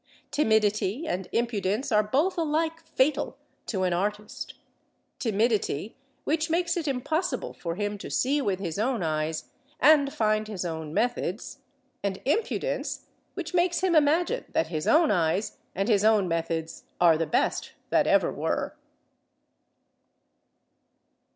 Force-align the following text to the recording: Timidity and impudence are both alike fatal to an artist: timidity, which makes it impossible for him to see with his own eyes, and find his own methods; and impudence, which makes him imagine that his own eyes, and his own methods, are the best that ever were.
Timidity 0.31 1.05
and 1.05 1.29
impudence 1.31 1.91
are 1.91 2.01
both 2.01 2.35
alike 2.35 2.83
fatal 2.87 3.37
to 3.67 3.83
an 3.83 3.93
artist: 3.93 4.55
timidity, 5.19 5.95
which 6.23 6.49
makes 6.49 6.75
it 6.75 6.87
impossible 6.87 7.53
for 7.53 7.75
him 7.75 7.99
to 7.99 8.09
see 8.09 8.41
with 8.41 8.57
his 8.59 8.79
own 8.79 9.03
eyes, 9.03 9.51
and 9.79 10.11
find 10.11 10.47
his 10.47 10.65
own 10.65 10.91
methods; 10.91 11.59
and 12.01 12.19
impudence, 12.25 13.05
which 13.35 13.53
makes 13.53 13.81
him 13.81 13.93
imagine 13.93 14.45
that 14.53 14.69
his 14.69 14.87
own 14.87 15.11
eyes, 15.11 15.59
and 15.75 15.87
his 15.87 16.03
own 16.03 16.27
methods, 16.27 16.85
are 16.99 17.15
the 17.15 17.27
best 17.27 17.73
that 17.91 18.07
ever 18.07 18.31
were. 18.31 18.75